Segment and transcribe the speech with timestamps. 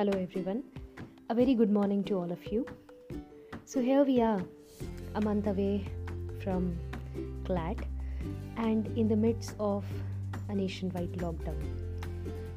[0.00, 0.62] Hello, everyone.
[1.28, 2.64] A very good morning to all of you.
[3.66, 4.42] So, here we are,
[5.14, 5.84] a month away
[6.42, 6.74] from
[7.44, 7.76] CLAT
[8.56, 9.84] and in the midst of
[10.48, 11.60] a nationwide lockdown.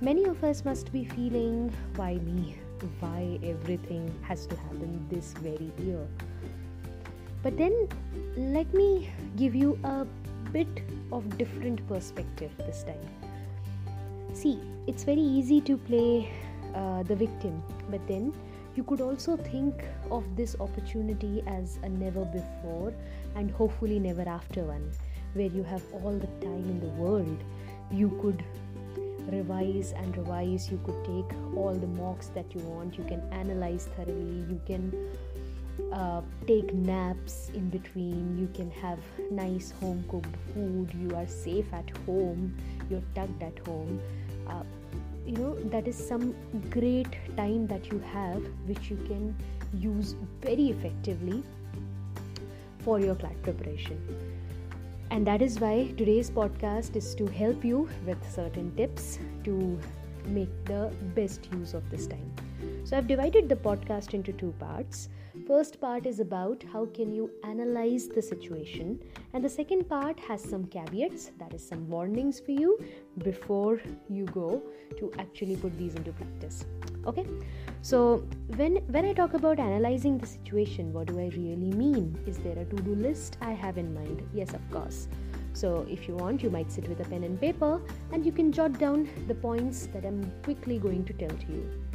[0.00, 2.56] Many of us must be feeling why me?
[3.00, 6.08] Why everything has to happen this very year?
[7.42, 7.86] But then,
[8.38, 10.06] let me give you a
[10.54, 10.82] bit
[11.12, 13.10] of different perspective this time.
[14.32, 16.30] See, it's very easy to play
[16.76, 18.32] uh, the victim, but then
[18.76, 22.92] you could also think of this opportunity as a never before
[23.34, 24.92] and hopefully never after one,
[25.32, 27.42] where you have all the time in the world.
[27.90, 28.44] You could
[29.30, 33.88] revise and revise, you could take all the mocks that you want, you can analyze
[33.96, 34.92] thoroughly, you can
[35.92, 38.98] uh, take naps in between, you can have
[39.30, 42.54] nice home cooked food, you are safe at home,
[42.90, 44.00] you're tucked at home.
[44.48, 44.62] Uh,
[45.26, 46.34] you know that is some
[46.70, 49.34] great time that you have which you can
[49.74, 51.42] use very effectively
[52.84, 54.00] for your CLAT preparation.
[55.10, 59.78] And that is why today's podcast is to help you with certain tips to
[60.26, 62.32] make the best use of this time.
[62.84, 65.08] So i've divided the podcast into two parts
[65.46, 68.98] first part is about how can you analyze the situation.
[69.32, 72.78] And the second part has some caveats that is some warnings for you
[73.18, 74.62] before you go
[74.98, 76.64] to actually put these into practice.
[77.06, 77.26] Okay?
[77.82, 78.26] So
[78.56, 82.18] when when i talk about analyzing the situation what do i really mean?
[82.26, 84.26] Is there a to do list i have in mind?
[84.34, 85.08] Yes of course.
[85.52, 87.80] So if you want you might sit with a pen and paper
[88.12, 91.86] and you can jot down the points that i'm quickly going to tell to you.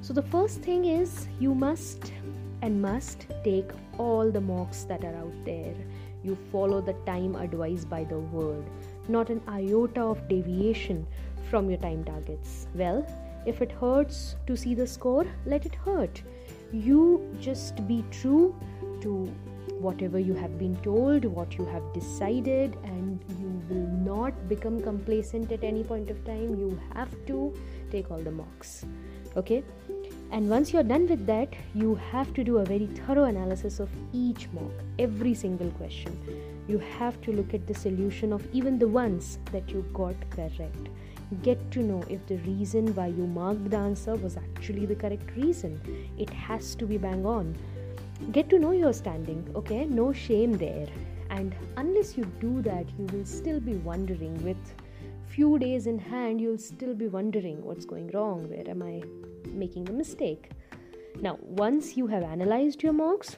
[0.00, 2.12] So the first thing is you must
[2.62, 5.74] and must take all the mocks that are out there.
[6.22, 8.64] You follow the time advised by the word,
[9.08, 11.06] not an iota of deviation
[11.50, 12.66] from your time targets.
[12.74, 13.06] Well,
[13.46, 16.22] if it hurts to see the score, let it hurt.
[16.72, 18.54] You just be true
[19.00, 19.30] to
[19.80, 25.52] whatever you have been told, what you have decided, and you will not become complacent
[25.52, 26.56] at any point of time.
[26.56, 27.54] You have to
[27.90, 28.84] take all the mocks.
[29.36, 29.62] Okay?
[30.30, 33.88] And once you're done with that, you have to do a very thorough analysis of
[34.12, 36.18] each mock, every single question.
[36.68, 40.88] You have to look at the solution of even the ones that you got correct.
[41.42, 45.34] Get to know if the reason why you marked the answer was actually the correct
[45.36, 45.80] reason.
[46.18, 47.56] It has to be bang on.
[48.32, 49.86] Get to know your standing, okay?
[49.86, 50.88] No shame there.
[51.30, 54.58] And unless you do that, you will still be wondering with
[55.38, 59.02] few days in hand, you'll still be wondering what's going wrong, where am I
[59.52, 60.50] making a mistake.
[61.20, 63.36] Now, once you have analyzed your mocks,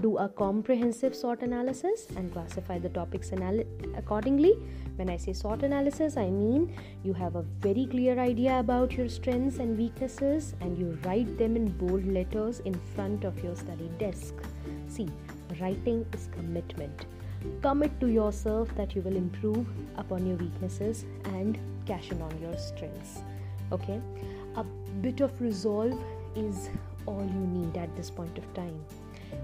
[0.00, 3.64] do a comprehensive SWOT analysis and classify the topics anal-
[3.96, 4.52] accordingly.
[4.96, 9.08] When I say SWOT analysis, I mean you have a very clear idea about your
[9.08, 13.90] strengths and weaknesses and you write them in bold letters in front of your study
[13.98, 14.34] desk.
[14.88, 15.08] See,
[15.60, 17.06] writing is commitment.
[17.60, 19.66] Commit to yourself that you will improve
[19.96, 23.20] upon your weaknesses and cash in on your strengths.
[23.72, 24.00] Okay?
[25.00, 25.98] Bit of resolve
[26.36, 26.70] is
[27.06, 28.84] all you need at this point of time.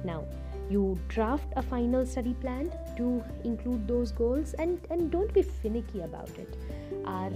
[0.04, 0.24] Now,
[0.70, 6.02] you draft a final study plan to include those goals and, and don't be finicky
[6.02, 6.56] about it.
[7.04, 7.32] Our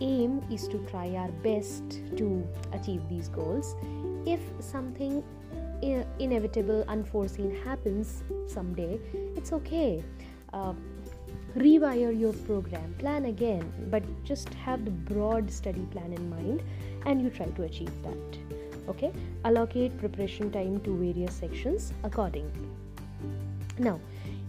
[0.00, 1.82] aim is to try our best
[2.16, 3.74] to achieve these goals.
[4.26, 5.24] If something
[6.18, 9.00] inevitable, unforeseen happens someday,
[9.36, 10.02] it's okay.
[10.52, 10.74] Uh,
[11.56, 16.62] rewire your program, plan again, but just have the broad study plan in mind
[17.06, 18.38] and you try to achieve that.
[18.88, 19.12] Okay,
[19.44, 22.68] allocate preparation time to various sections accordingly.
[23.78, 24.00] Now,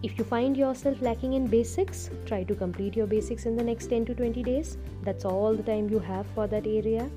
[0.04, 3.88] if you find yourself lacking in basics, try to complete your basics in the next
[3.88, 4.78] 10 to 20 days.
[5.04, 7.10] That's all the time you have for that area.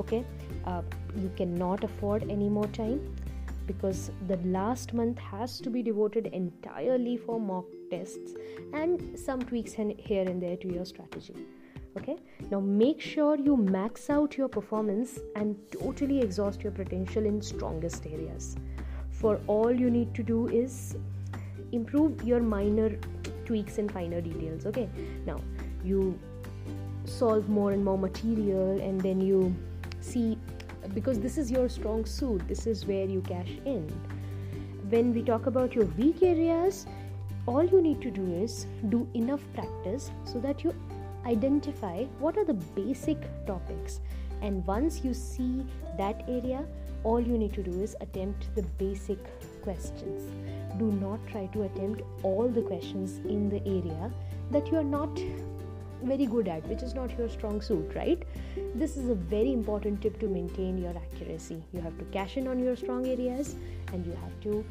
[0.00, 0.24] Okay,
[0.64, 0.82] uh,
[1.16, 3.14] you cannot afford any more time
[3.66, 8.34] because the last month has to be devoted entirely for mock tests
[8.72, 11.34] and some tweaks here and there to your strategy
[11.96, 12.16] okay?
[12.50, 18.06] Now make sure you max out your performance and totally exhaust your potential in strongest
[18.06, 18.56] areas.
[19.10, 20.96] For all you need to do is
[21.72, 22.96] improve your minor
[23.44, 24.88] tweaks and finer details okay?
[25.26, 25.40] Now
[25.84, 26.18] you
[27.04, 29.54] solve more and more material and then you
[30.00, 30.38] see
[30.94, 33.88] because this is your strong suit this is where you cash in.
[34.90, 36.86] When we talk about your weak areas
[37.46, 40.74] all you need to do is do enough practice so that you
[41.26, 44.00] identify what are the basic topics.
[44.42, 45.64] And once you see
[45.98, 46.64] that area
[47.04, 49.18] all you need to do is attempt the basic
[49.62, 50.22] questions.
[50.78, 54.10] Do not try to attempt all the questions in the area
[54.50, 55.20] that you are not
[56.02, 58.22] very good at which is not your strong suit right?
[58.74, 61.62] This is a very important tip to maintain your accuracy.
[61.72, 63.54] You have to cash in on your strong areas
[63.92, 64.64] and you have to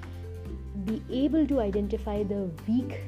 [0.86, 3.00] be able to identify the weak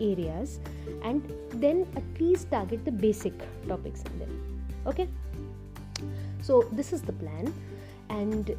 [0.00, 0.60] areas
[1.02, 3.34] and then at least target the basic
[3.68, 4.64] topics in them.
[4.86, 5.08] Okay?
[6.42, 7.52] So this is the plan.
[8.08, 8.56] And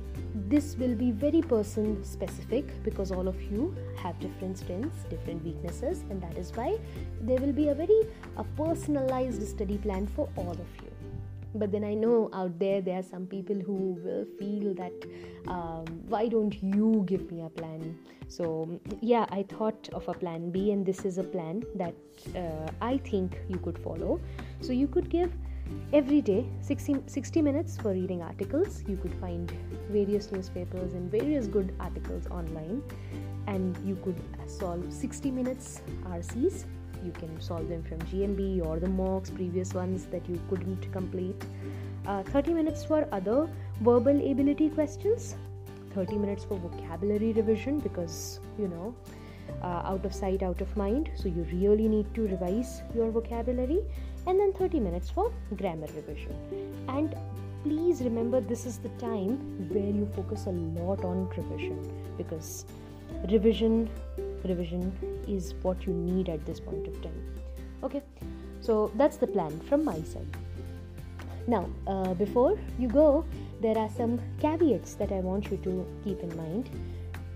[0.47, 6.03] this will be very person specific because all of you have different strengths different weaknesses
[6.09, 6.79] and that is why
[7.19, 8.01] there will be a very
[8.38, 10.91] a personalized study plan for all of you.
[11.53, 14.94] But then i know out there there are some people who will feel that
[15.50, 15.81] um,
[16.12, 17.98] why don't you give me a plan?
[18.28, 21.96] So yeah i thought of a plan b and this is a plan that
[22.42, 24.19] uh, i think you could follow.
[24.62, 25.34] So you could give
[25.94, 28.84] every day 60, 60 minutes for reading articles.
[28.88, 29.52] You could find
[29.90, 32.84] various newspapers and various good articles online.
[33.48, 36.66] And you could solve 60 minutes rcs
[37.04, 41.48] you can solve them from gmb or the mocks previous ones that you couldn't complete.
[42.06, 43.50] Uh, 30 minutes for other
[43.81, 45.36] verbal ability questions
[45.93, 48.95] 30 minutes for vocabulary revision because you know
[49.61, 51.11] uh, out of sight out of mind.
[51.15, 53.81] So you really need to revise your vocabulary.
[54.27, 56.35] And then 30 minutes for grammar revision.
[56.88, 57.15] And
[57.63, 59.38] please remember this is the time
[59.69, 61.79] where you focus a lot on revision
[62.17, 62.65] because
[63.29, 63.89] revision
[64.43, 64.91] revision
[65.27, 67.23] is what you need at this point of time.
[67.83, 68.01] Okay
[68.61, 70.38] so that's the plan from my side.
[71.47, 73.25] Now uh, before you go
[73.62, 75.74] there are some caveats that i want you to
[76.04, 76.69] keep in mind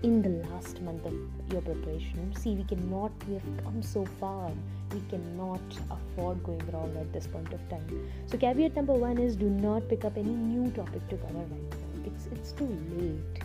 [0.02, 1.14] in the last month of
[1.52, 2.34] your preparation.
[2.36, 4.50] See, we cannot, we have come so far,
[4.92, 8.10] we cannot afford going wrong at this point of time.
[8.26, 11.70] So, caveat number one is do not pick up any new topic to cover right
[11.70, 12.10] now.
[12.12, 13.42] It's, it's too late.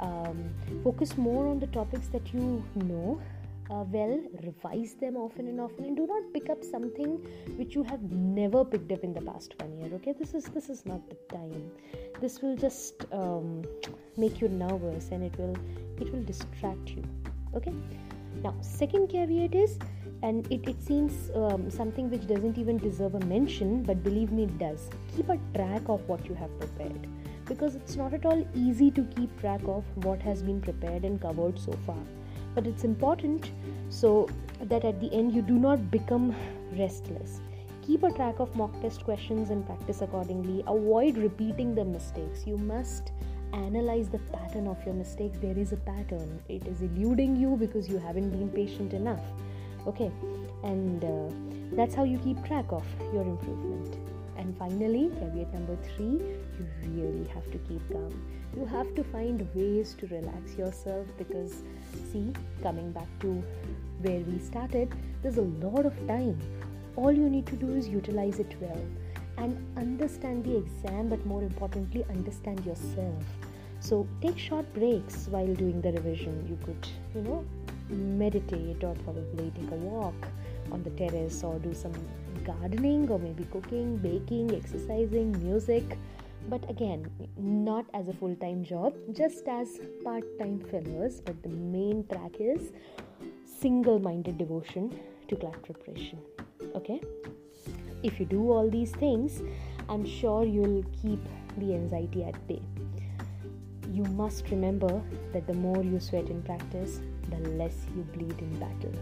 [0.00, 0.50] Um,
[0.82, 3.20] focus more on the topics that you know
[3.70, 7.12] uh, well revise them often and often and do not pick up something
[7.56, 10.12] which you have never picked up in the past one year okay?
[10.18, 11.70] This is this is not the time.
[12.20, 13.64] This will just um,
[14.16, 15.56] make you nervous and it will
[15.98, 17.02] it will distract you
[17.54, 17.72] okay?
[18.42, 19.78] Now second caveat is
[20.22, 24.44] and it, it seems um, something which doesn't even deserve a mention but believe me
[24.44, 24.90] it does.
[25.16, 27.06] Keep a track of what you have prepared
[27.46, 31.20] because it's not at all easy to keep track of what has been prepared and
[31.20, 31.98] covered so far
[32.54, 33.50] but it's important
[33.88, 34.28] so
[34.62, 36.34] that at the end you do not become
[36.78, 37.40] restless.
[37.82, 40.64] Keep a track of mock test questions and practice accordingly.
[40.66, 42.46] Avoid repeating the mistakes.
[42.46, 43.12] You must
[43.52, 45.38] analyze the pattern of your mistakes.
[45.38, 46.40] There is a pattern.
[46.48, 49.20] It is eluding you because you haven't been patient enough.
[49.86, 50.10] Okay?
[50.62, 53.96] And uh, that's how you keep track of your improvement.
[54.38, 56.20] And finally caveat number 3
[56.58, 58.12] you really have to keep calm.
[58.56, 61.62] You have to find ways to relax yourself because
[62.12, 63.42] see coming back to
[64.02, 66.38] where we started there's a lot of time.
[66.96, 68.86] All you need to do is utilize it well
[69.38, 73.24] and understand the exam but more importantly understand yourself.
[73.80, 76.46] So take short breaks while doing the revision.
[76.48, 77.44] You could you know
[77.88, 80.14] meditate or probably take a walk
[80.72, 81.92] on the terrace or do some
[82.44, 85.98] gardening or maybe cooking baking exercising music
[86.48, 91.20] but again not as a full-time job just as part-time fillers.
[91.20, 92.72] But the main track is
[93.60, 94.98] single-minded devotion
[95.28, 96.18] to CLAT preparation.
[96.74, 97.00] Okay?
[98.02, 99.42] If you do all these things
[99.88, 101.20] i'm sure you'll keep
[101.58, 102.62] the anxiety at bay.
[103.92, 105.02] You must remember
[105.32, 108.92] that the more you sweat in practice the less you bleed in battle.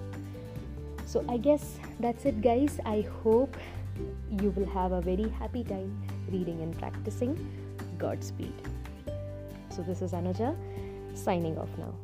[1.07, 2.79] So i guess that's it guys.
[2.85, 3.57] I hope
[4.31, 7.37] you will have a very happy time reading and practicing.
[7.99, 8.55] Godspeed.
[9.71, 10.55] So, this is Anuja
[11.15, 11.95] signing off now.